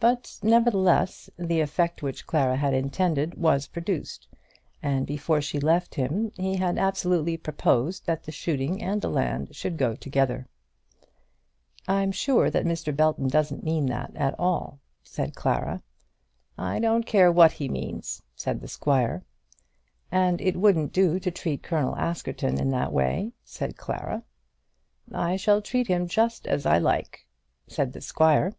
[0.00, 4.28] But, nevertheless, the effect which Clara had intended was produced,
[4.80, 9.56] and before she left him he had absolutely proposed that the shooting and the land
[9.56, 10.46] should go together.
[11.88, 12.94] "I'm sure that Mr.
[12.94, 15.82] Belton doesn't mean that at all," said Clara.
[16.56, 19.24] "I don't care what he means," said the squire.
[20.12, 24.22] "And it wouldn't do to treat Colonel Askerton in that way," said Clara.
[25.12, 27.26] "I shall treat him just as I like,"
[27.66, 28.54] said the squire.